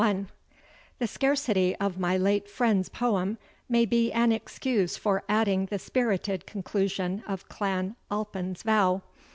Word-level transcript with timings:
I 0.03 0.25
The 0.97 1.05
scarcity 1.05 1.75
of 1.75 1.99
my 1.99 2.17
late 2.17 2.49
friend's 2.49 2.89
poem 2.89 3.37
may 3.69 3.85
be 3.85 4.11
an 4.11 4.31
excuse 4.31 4.97
for 4.97 5.21
adding 5.29 5.67
the 5.67 5.77
spirited 5.77 6.47
conclusion 6.47 7.23
of 7.27 7.47
Clan 7.49 7.95
Alpin's 8.09 8.63
vow. 8.63 9.03